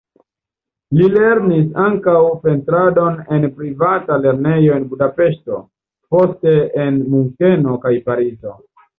[0.99, 2.13] Li lernis ankaŭ
[2.45, 5.59] pentradon en privata lernejo en Budapeŝto,
[6.15, 8.55] poste en Munkeno kaj Parizo.